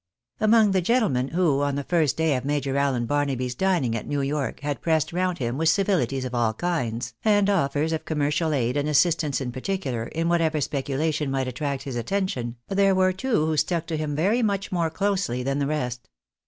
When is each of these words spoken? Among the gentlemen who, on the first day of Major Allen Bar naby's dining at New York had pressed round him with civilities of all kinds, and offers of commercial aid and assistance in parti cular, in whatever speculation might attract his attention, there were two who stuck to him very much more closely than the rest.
Among 0.39 0.71
the 0.71 0.81
gentlemen 0.81 1.27
who, 1.27 1.61
on 1.61 1.75
the 1.75 1.83
first 1.83 2.17
day 2.17 2.35
of 2.35 2.43
Major 2.43 2.75
Allen 2.75 3.05
Bar 3.05 3.23
naby's 3.27 3.53
dining 3.53 3.95
at 3.95 4.07
New 4.07 4.21
York 4.21 4.61
had 4.61 4.81
pressed 4.81 5.13
round 5.13 5.37
him 5.37 5.59
with 5.59 5.69
civilities 5.69 6.25
of 6.25 6.33
all 6.33 6.55
kinds, 6.55 7.13
and 7.23 7.47
offers 7.51 7.93
of 7.93 8.03
commercial 8.03 8.51
aid 8.51 8.77
and 8.77 8.89
assistance 8.89 9.39
in 9.39 9.51
parti 9.51 9.77
cular, 9.77 10.07
in 10.11 10.27
whatever 10.27 10.59
speculation 10.59 11.29
might 11.29 11.47
attract 11.47 11.83
his 11.83 11.95
attention, 11.95 12.55
there 12.67 12.95
were 12.95 13.13
two 13.13 13.45
who 13.45 13.55
stuck 13.57 13.85
to 13.85 13.95
him 13.95 14.15
very 14.15 14.41
much 14.41 14.71
more 14.71 14.89
closely 14.89 15.43
than 15.43 15.59
the 15.59 15.67
rest. 15.67 16.09